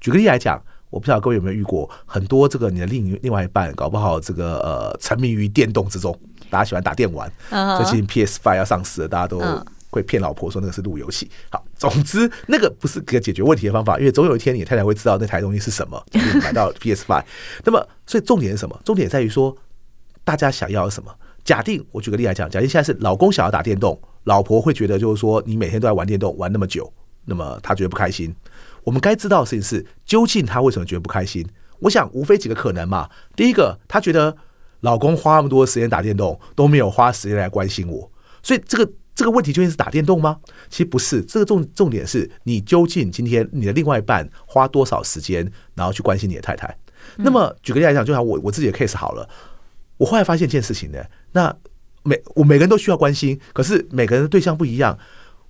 [0.00, 6.12] 举个例来讲，我不知道各位有没有遇过很多这个你的另另外一半，搞不好这个呃沉迷于电动之中，
[6.50, 7.32] 大家喜欢打电玩。
[7.50, 9.40] 最近 PS Five 要上市了，大家都
[9.90, 11.30] 会骗老婆说那个是路由器。
[11.52, 17.22] 好，总之那个不是个解决问题的方法，因为总有一天你太太会知道那台东西是什么，就是买到 PS Five。
[17.64, 18.76] 那么，所以重点是什么？
[18.84, 19.56] 重点在于说
[20.24, 21.14] 大家想要什么。
[21.44, 26.92] 假定我举个例来讲，假定现在是老公想要打电动，老婆会觉得就是说你每天都在玩电动玩那么久，
[27.24, 28.34] 那么他觉得不开心。
[28.84, 31.46] 我们该知道的事情是，究竟他为什么觉得不开心？
[31.80, 33.08] 我想无非几个可能嘛。
[33.36, 34.36] 第一个，他觉得
[34.80, 38.10] 老公花那么多时间打电动都没有花时间来关心我，
[38.42, 40.38] 所以这个这个问题究竟是打电动吗？
[40.68, 46.76] 其实不是，这个重重点是你究竟今天你的另外一半花多少时间，然后去关心你的太太。
[47.16, 49.28] 那么举个例来讲，就像我我自己的 case 好了。
[49.98, 50.98] 我后来发现一件事情呢，
[51.32, 51.54] 那
[52.02, 54.98] 每我每个人都需要关心，可是每个人的对象不一样。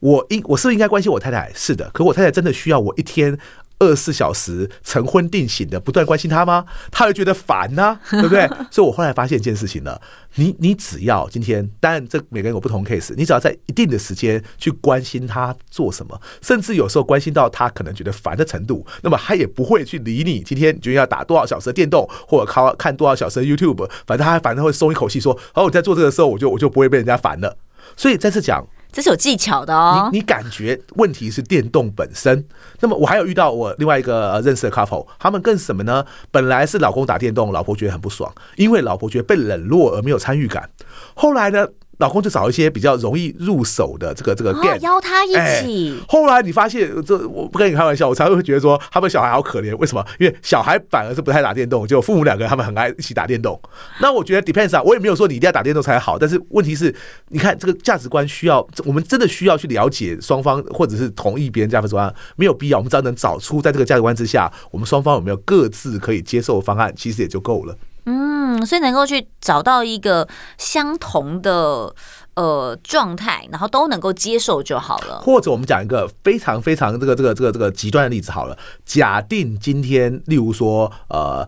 [0.01, 1.53] 我应我是不是应该关心我太太？
[1.55, 3.39] 是的，可我太太真的需要我一天。
[3.79, 6.65] 二十四小时晨昏定醒的不断关心他吗？
[6.91, 8.49] 他会觉得烦呢、啊， 对不对？
[8.71, 10.01] 所以我后来发现一件事情了，
[10.35, 20.41] 你你只要今天，当然这每个人有不同 case，你只要在一定的时间去关心他做什么，甚至有时候关心到他可能觉得烦的程度，那么他也不会去理你。
[20.41, 27.57] 今天你就要打多少小时的电动，或者看看多少小时的 YouTube，反正他反正会松一口气说：“哦，我在做这个时候，我就我就不会被人家烦了。”
[27.97, 28.67] 所以再次讲。
[28.91, 30.09] 这是有技巧的哦。
[30.13, 32.45] 你你感觉问题是电动本身，
[32.81, 36.05] 那么我还有遇到我另外一个认识的 couple，他们更什么呢？
[36.31, 40.69] 本来是老公打电动，老婆觉得很不爽，因为老婆觉得被冷落而没有参与感。
[41.15, 41.69] 后来呢？
[41.99, 46.01] 老公就找一些比较容易入手的这个这个 game，邀他一起。
[46.09, 49.77] 后来你发现，这我不跟你开玩笑，我常常会觉得说，他们小孩好可怜。
[49.77, 50.05] 为什么？
[50.19, 53.61] 因为小孩反而是不太打电动，就父母两个人他们很爱一起打电动。
[54.01, 56.19] 那我觉得 depends 啊，我也没有说你一定要打电动才好。
[56.19, 56.95] 但是问题是，
[57.29, 62.79] 你看这个价值观需要，我们真的需要去了解双方，或者是同意别人价值观，没有必要。
[62.79, 67.77] 我们只要能找出在这个价值观之下，我们双方有没有各自可以接受的方案，其实也就够了。
[68.11, 71.95] 嗯，所以能够去找到一个相同的
[72.35, 75.21] 呃状态，然后都能够接受就好了。
[75.21, 78.57] 或者我们讲一个非常非常这个这个这个这个极端的例子好了。
[78.87, 81.47] 假定今天，例如说呃，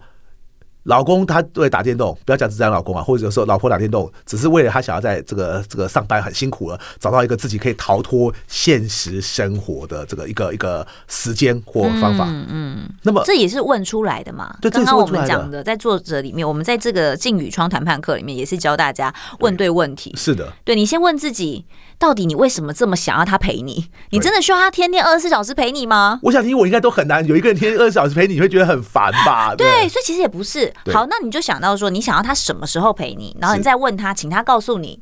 [0.84, 12.24] 老公他对打电动，不要讲只讲老公啊，或者有时候老婆打电动，只是为了他想要在这个这个上班很辛苦了，找到一个自己可以逃脱现实生活的这个一个一个时间或方法。
[12.28, 12.88] 嗯嗯。
[13.02, 14.56] 那么这也是问出来的嘛？
[14.60, 20.14] 对，刚刚我们讲的，在作者里面，我们在这个进语窗谈判课里面也是教大家问对问题。
[20.16, 21.64] 是的，对，你先问自己，
[22.00, 23.84] 到底你为什么这么想要他陪你？
[24.08, 26.18] 你真的需要他天天二十四小时陪你吗？
[26.22, 29.52] 我想你我应该都很难有一个人天天二十四小时陪你，你会觉得很烦吧？
[29.54, 30.72] 对，所以其实也不是。
[30.90, 34.98] 好，那你就想到说，你想要他什么时候陪你，然后你再问他，请他告诉你，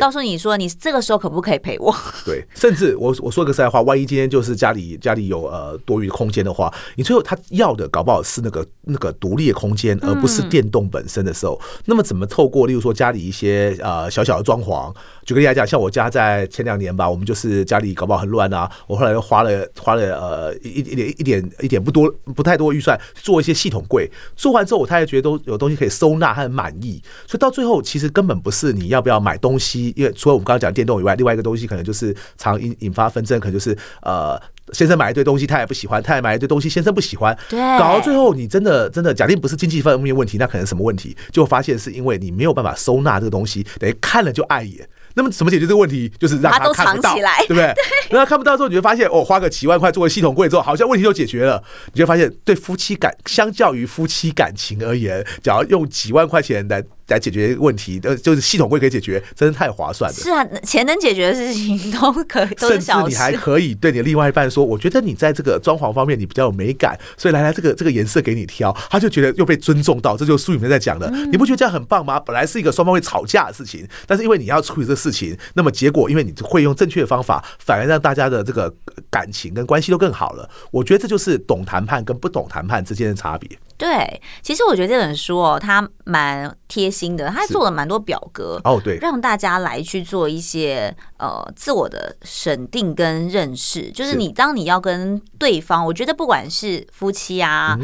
[0.00, 1.94] 告诉你说，你这个时候可不可以陪我？
[2.24, 14.90] 对，甚至我我说个实在话，万一今天就是家里家里有呃多余的空间的话，你最后他要的搞不好是那个那个独立的空间，而不是电动本身的时候，那么怎么透过例如说家里一些呃小小的装潢？
[15.28, 34.40] 举个例来讲，像我家在前两年吧，我们就是家里搞不好很乱啊，我后来又花了花了呃一一点一点一点不多不太多预算做一些系统柜，做完之后我太太觉得都有东西可以收纳，她很满意，所以到最后其实根本不是你要不要买东西，因为除了我们刚刚讲电动以外，另外一个东西可能就是常引引发纷争，可能就是呃。
[34.74, 37.34] 先生买一堆东西，他也不喜欢；太太买一堆东西，先生不喜欢。
[37.48, 41.16] 对，搞到最后，你真的真的，假定不是经济方面问题，那可能什么问题？
[41.32, 44.86] 就发现是因为你没有办法收纳这个东西，等于看了就碍眼。
[45.18, 46.10] 那么怎么解决这个问题？
[46.18, 47.74] 就是让他看不到，对不对？
[48.08, 51.60] 让他看不到之后，你就发现哦，花个几万块做个系统柜之后，好像问题就解决了。
[51.92, 56.82] 你就发现，对夫妻感，相较于夫妻感情而言，只要用几万块钱来。
[57.08, 60.16] 来解决问题，呃，就是系统柜可以解决，真的太划算了。
[60.16, 71.10] 是啊，钱能解决的事情都可 以，甚至你还可以对你的另外一半说：“我觉得你在这个装潢方面你比较有美感，所以来来这个这个颜色给你挑。”他就觉得又被尊重到，这就是书里面在讲的。
[71.30, 72.20] 你不觉得这样很棒吗？
[72.20, 78.72] 本来是一个双方会吵架的事情，但是因为你要处理这个事情，那么结果因为你会用正确的方法，反而让大家的这个
[79.10, 80.48] 感情跟关系都更好了。
[80.70, 83.48] 我觉得这就是懂谈判跟不懂谈判之间的差别。
[83.78, 93.90] 对，其实我觉得这本书哦，它蛮贴心的，它做了蛮多表格哦，对，让大家来去做一些呃自我的审定跟认识。
[93.92, 97.78] 就是你当你要跟对方，我觉得不管是夫妻啊，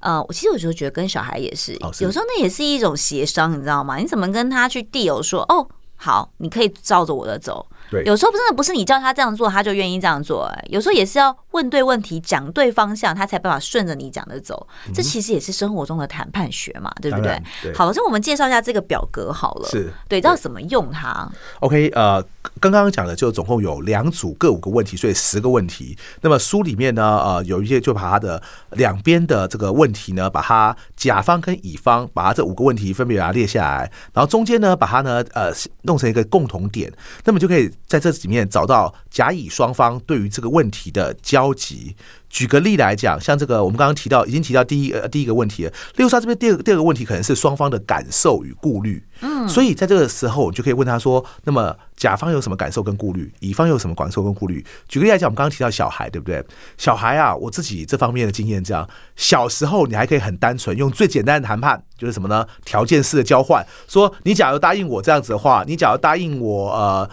[0.00, 3.96] 呃，我其实有时候觉得跟小孩也是，有时候那也是一种协商，你知道吗？
[3.96, 7.64] 你怎么跟他去 deal 说哦，好，你可以照着我的走。
[7.90, 10.44] 对，有时候真的不是你叫他这样做，他就愿意这样做。
[10.44, 14.66] 哎，有时候也是要问对问题，讲对方向，他才办法顺着你讲的走。
[14.94, 17.42] 这其实也是生活中的谈判学嘛，对不对？
[17.62, 17.74] 对。
[17.74, 19.68] 好，所以我们介绍一下这个表格好了。
[19.68, 21.26] 是，对，要怎么用它
[21.60, 22.22] ？OK，呃，
[22.60, 25.96] 刚刚讲的就总共有两组各五个问题，所以十个问题。
[26.20, 35.50] 那么书里面呢，呃，有一些就把它的两边的这个问题呢，把它甲方跟乙方把它这五个问题分别把它列下来，然后中间呢，把它呢，呃，
[35.82, 36.92] 弄成一个共同点，
[37.24, 37.72] 那么就可以。
[37.88, 41.96] 在这里面找到甲乙双方对于这个问题的交集。
[42.28, 45.70] 举个例来讲，像这个我们刚刚提到，已经提到第一呃第一个问题了。
[45.96, 49.02] 例如说这边第二个第二个问题可能是双方的感受与顾虑。
[49.22, 53.32] 嗯，所以在这个时候，你就可以问他说：那么甲方有什么感受跟顾虑？
[53.40, 54.62] 乙方有什么感受跟顾虑？
[54.86, 56.44] 举个例来讲，我们刚刚提到小孩，对不对？
[56.76, 62.46] 小孩啊，我自己这方面的经验这样：小时候你还可以很单纯用最简单的谈判，就是什么呢？
[62.66, 63.66] 条件式的交换。
[63.88, 67.08] 说你假如答应我这样子的话，你假如答应我呃。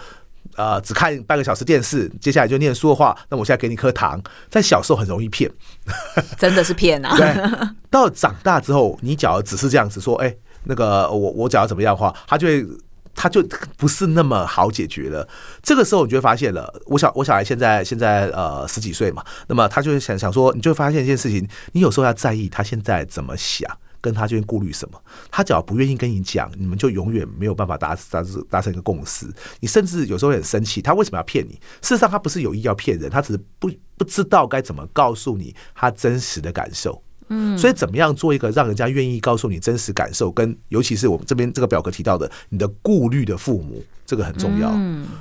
[0.55, 4.21] 呃，只看半个小时电视，接下来就念书的话，那我现在给你颗糖。
[4.49, 5.51] 在小时候很容易骗，
[6.37, 7.15] 真的是骗啊！
[7.17, 12.65] 对，到长大之后，你只要只是这样子说，哎，那个我我只要怎么样的话，他就会
[13.13, 13.45] 他就
[13.77, 15.27] 不是那么好解决了。
[15.61, 23.69] 这个时候你就会发现了，我小我小孩现在现在呃十几岁嘛，那么他就会想想说，你就会发现一件事情，你有时候要在意他现在怎么想。
[24.05, 25.01] 跟他这边顾虑什么？
[25.31, 29.25] 他只要不愿意跟你讲，你们就永远没有办法达达达成一个共识。
[29.59, 31.53] 你甚至有时候很生气，他为什么要骗你？
[31.81, 37.01] 事实上，他不是有意要骗人，他只是不不知道该怎么告诉你他真实的感受。
[37.29, 43.83] 嗯，所以怎么样做一个让人家愿意告诉你真实感受，跟尤其是我们这边这个表格提到的，你的顾虑的父母。
[44.05, 44.71] 这个很重要。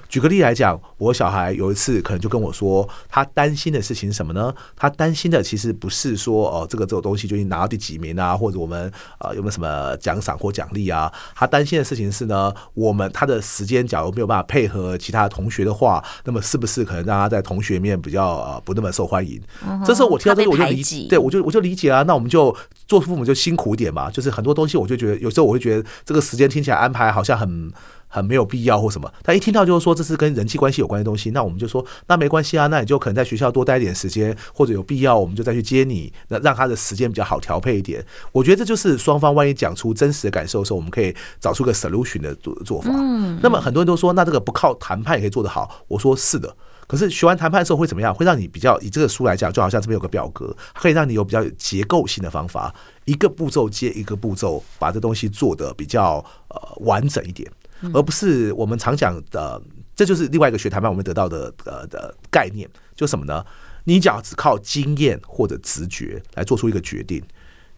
[0.08, 4.54] 举个例来讲，我小孩有一次可能就跟我说，他担心的事情是什么呢？
[4.76, 11.12] 他担心的其实不是说哦，这个这个东西究竟拿到第几名啊，或者我们呃有没有什么奖赏或奖励啊？
[11.34, 19.40] 他担心的事情是呢，我们他的时间假如没有办法配合其他同学的话，那么是不是可能让他在同学面比较呃不那么受欢迎？
[19.84, 22.02] 这时候我听到这个我就理解，对我就我就理解啊。
[22.02, 22.54] 那我们就
[22.86, 27.72] 做父母就辛苦一点嘛，就是很多东西我就觉得有时候我会觉得这个时间听起来安排好像很。
[28.14, 38.04] 很没有必要或什么，他一听到就是说这是跟人际关系有关的东西，那我们就说那没关系啊，那你就可能在学校多待一点时间，或者有必要我们就再去接你，那让他的时间比较好调配一点。
[38.30, 42.90] 我觉得这就是双方万一讲出真实的感受的时候，我们可以找出个 solution 的做做法。
[42.94, 45.84] 嗯那么很多人都说，那这个不靠谈判也可以做得好。
[45.88, 46.54] 我说是的。
[46.86, 48.14] 可是学完谈判的时候会怎么样？
[48.14, 52.72] 会让你比较以这个书来讲，就好像这边有个表格，可以让你有比较结构性的方法，
[53.06, 57.50] 一个步骤接一个步骤，把这东西做得比较呃完整一点，
[57.92, 59.60] 而不是我们常讲的，
[59.94, 63.44] 这就是另外一个学谈判我们得到的呃的概念，就什么呢？
[63.84, 67.22] 你只要只靠经验或者直觉来做出一个决定。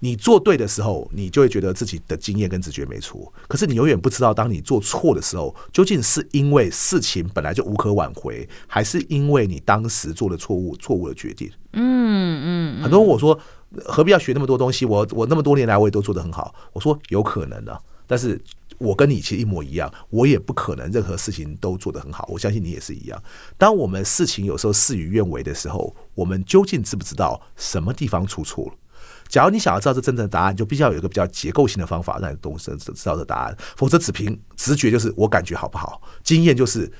[0.00, 3.32] 你做对的时候，你就会觉得自己的经验跟直觉没错。
[3.48, 11.50] 可是你永远不知道，当你做错的时候，究竟是因为事情本来就无可挽回，还是因为你当时做了错误错误的决定？
[11.72, 12.82] 嗯嗯。
[12.82, 13.40] 很多人我说
[13.86, 14.84] 何必要学那么多东西？
[14.84, 16.54] 我我那么多年来我也都做得很好。
[16.74, 17.76] 我说有可能的，
[18.06, 18.38] 但是
[18.78, 22.28] 我跟你其实一模一样，我也不可能任何事情都做得很好。
[22.30, 23.22] 我相信你也是一样。
[23.56, 28.72] 当我们事情有时候事与愿违的时候，我们究竟知不知道什么地方出错了？
[29.28, 36.90] 假如你想要知道这真正的答案，就必须要有一个比较结构性的方法让你懂知知道这答案，否则只凭直觉就是我感觉好不好，经验就是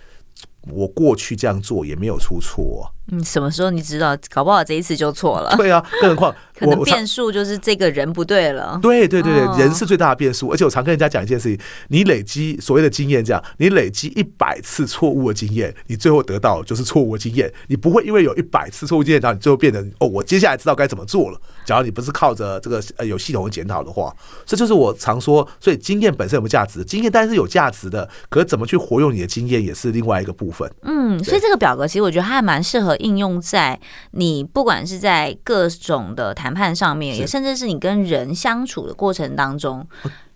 [0.72, 2.92] 我过去这样做也没有出错。
[3.12, 4.16] 嗯，什么时候你知道？
[4.30, 5.54] 搞不好这一次就错了。
[5.56, 8.78] 对啊，更何况 可能变数就是这个人不对了。
[8.82, 10.48] 对对对对，人是最大的变数。
[10.48, 17.52] 而且我常跟人家讲一件事情：你累积所谓的经验，这样你累积一百次错误的经验，你最后得到就是错误的经验。
[17.68, 21.40] 你不会因为有一百次错误经验，然后你最后变成哦，我接下来知道该怎么做了。
[21.64, 24.12] 假如你不是靠着这个呃有系统的检讨的话，
[24.44, 25.46] 这就是我常说。
[25.60, 26.84] 所以经验本身有没有价值？
[26.84, 30.68] 经验当然是有价值的，可是怎么去活用你的经验也是另外一个部分。
[30.82, 32.95] 嗯，所以这个表格其实我觉得它还蛮适合。
[32.96, 33.78] 应用在
[34.12, 39.86] 你不管是在各种的谈判上面，也甚至是你跟人相处的过程当中。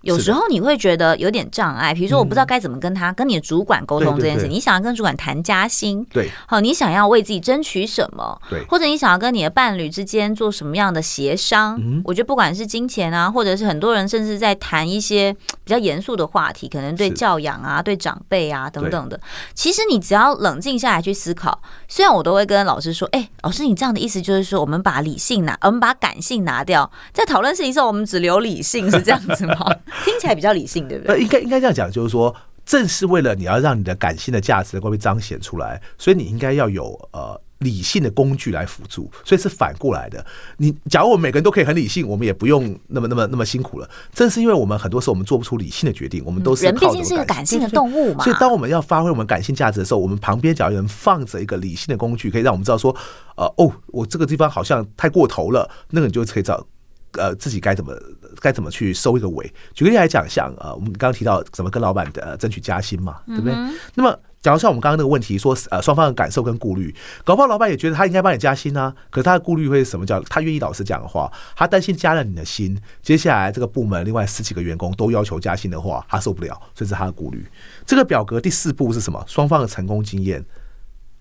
[0.03, 4.49] 有时候你会觉得有点障碍，比如说我不知道该怎么跟他、跟你的主管沟通这件事。
[4.49, 11.79] 你想要跟主管谈加薪，对，好，你想要为自己争取什么，对，或者你想要跟你的伴侣之间做什么样的协商？
[12.05, 15.33] 我觉得不管是金钱啊，或者是很多人甚至在谈一些
[15.65, 19.21] 比较严肃的话题，可能对教养啊、对长辈啊等等的。
[19.55, 29.67] 其实你只要冷静下来去思考，虽然我都会跟老师说，哎，老师，你这样的意思就是说，我们把理性拿，我们把感性拿掉，在讨论事情的时候，我们只留理性，是这样子吗？
[30.05, 31.21] 听起来比较理性，对不对？
[31.21, 32.35] 应该应该这样讲，就是说，
[32.65, 40.25] 正是为了你要让你的感性的价值能够被彰显出来，所以你应该要有呃理性的工具来辅助，所以是反过来的。
[40.57, 43.91] 你假如我们每个人都可以很理性，我们也不用那么那么那么辛苦了。
[44.15, 46.65] 正是因为我们很多时候我们做不出理性的决定，我们都是。
[46.65, 48.25] 人毕竟是个感性的动物嘛。
[48.25, 52.95] 所以当我们要发挥我们感性价值的时候，我们旁边假如有人放着一个理性的工具，可以让我们知道说，
[53.37, 56.67] 呃哦，我这个地方好像太过头了，那个你就可以找。
[57.15, 57.93] 呃，自己该怎么
[58.41, 59.53] 该怎么去收一个尾？
[59.75, 63.53] 举个例来讲，像呃，我们刚刚提到怎么跟老板的争取加薪嘛，对不对？
[63.53, 70.07] 嗯、那么，假如像我们刚刚那个问题说，呃，双方的感受跟顾虑，搞不好老板也觉得他应该帮你加薪啊，可是他的顾虑会是什么？
[70.07, 77.47] 叫他愿意老实讲的话，他担心加了你的薪，接下来这个部门另外十几个员工都要求加薪的话，他受不了，这是他的顾虑。
[77.85, 79.23] 这个表格第四步是什么？
[79.27, 80.45] 双方的成功经验。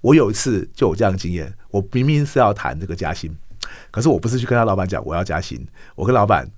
[0.01, 3.35] 我有一次就有这样的经验，我明明是要谈这个加薪。
[3.91, 6.49] 可是我不是去跟他老板讲我要加薪，我跟老板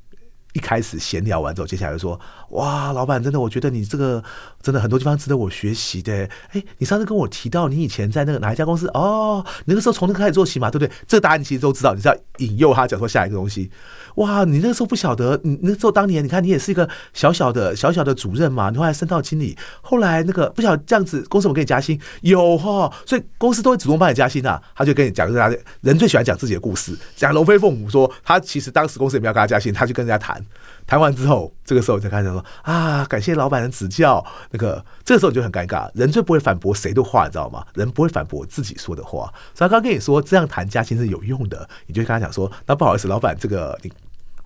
[0.53, 4.23] 一开始闲聊完之后，接下来就说：哇，老板真的，我觉得你这个
[4.61, 6.29] 真的很多地方值得我学习的。
[6.51, 10.91] 哎，你上次跟我提到你以前在那个哪一家公司哦，你那个时候从那个开始做起嘛，对不对？
[11.07, 13.71] 这个答案你其实都知道，你是要引诱他讲说下一个东西。
[14.15, 21.99] 哇，你那个时候不晓得，你那时候当年你看你也是一个小小的小小的主任嘛，你后来升到经理，后来那个不晓得这样子公司有给你加薪？
[22.21, 24.61] 有哈，所以公司都会主动帮你加薪啊。
[24.75, 30.40] 他就跟你讲，大家人最喜欢讲自己的故事，讲龙飞凤舞，说他其实当时公司也没有给他加薪，他就跟人家谈，
[30.87, 34.25] 谈完之后，这个时候就开始说啊，感谢老板的指教。
[34.51, 37.65] 那个这个时候你就很尴尬，人最不会反驳谁的话，你知道吗？
[37.75, 39.31] 人不会反驳自己说的话。
[39.53, 43.91] 所以他刚跟你说这样谈加薪是有用的，你就跟他讲说，那不好意思，老板，这个你。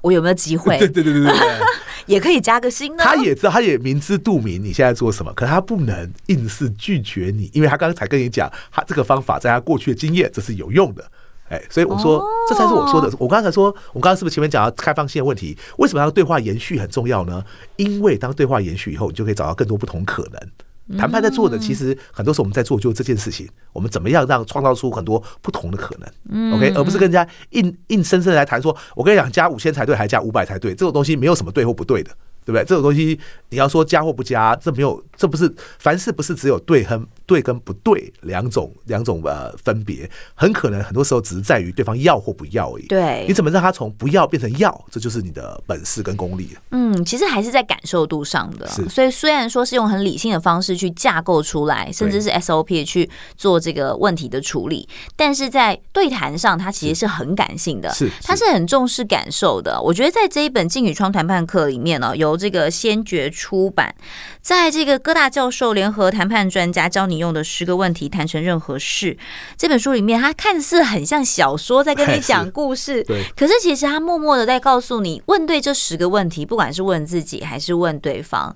[0.02, 0.78] 我有没有机会？
[0.78, 1.34] 对对对对对，
[2.06, 3.04] 也可以加个薪呢。
[3.04, 11.04] 他也知道，他也明知肚明你现在做什么，可他不能硬是拒绝你，因为他刚才跟你讲，他这个方法在他过去的经验这是有用的。
[11.50, 13.10] 哎，所以我说，这才是我说的。
[13.20, 15.58] 我刚才说，我刚刚是不是前面讲到开放性的问题？
[15.78, 17.44] 为什么要对话延续很重要呢？
[17.76, 20.98] 因为当对话延续以后，你就可以找到更多不同可能。
[21.00, 23.48] 谈判在做的，其实很多时候我们在做就是这件事情。
[23.74, 32.12] 我们怎么样让创造出很多不同的可能？OK，而不是跟人家硬硬生生来谈说，我跟你讲加五千才对，还加五百才对，这种东西没有什么对或不对的。
[32.46, 32.64] 对不对？
[32.64, 33.20] 这种东西
[33.50, 42.86] 你要说加或不加，这没有，这不是凡事不是只有对和对跟不对两种两种呃分别，很可能很多时候只是在于对方要或不要而已。
[42.86, 46.56] 对，你怎么让他从不要变成要，这就是你的本事跟功力。
[46.70, 48.68] 嗯，其实还是在感受度上的。
[48.68, 59.82] 是，所以虽然说是用很理性的方式去架构出来，甚至是 SOP 去做这个问题的处理，但是在对谈上，它其实是很感性的，是，它是很重视感受的。
[59.82, 62.36] 我觉得在这一本《进语窗谈判课》里面呢，由。
[62.36, 63.96] 这个先觉出版，
[64.42, 69.18] 在这个哥大教授联合谈判专家教你你用的十个问题谈成任何事。
[69.58, 73.24] 这本书里面，它看似很像小说，在跟你讲故事， 对。
[73.36, 78.56] 可是其实它默默的在告诉你，问对这十个问题，不管是问自己还是问对方。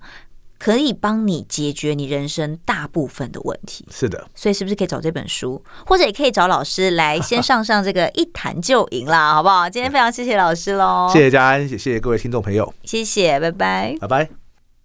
[0.62, 3.88] 可以帮你解决你人生大部分的问题。
[3.90, 9.70] 是的，所以是不是可以找这本书，或者也可以找老师来先上上这个一谈就赢啦， 好不好？
[9.70, 14.30] 今天非常谢谢老师喽，谢谢嘉安，也谢谢各位听众朋友，谢谢，拜拜，拜拜。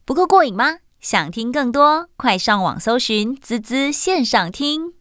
[0.04, 0.83] 不够过瘾吗？
[1.04, 4.93] 想听更多，快上网搜寻“滋滋线上听”。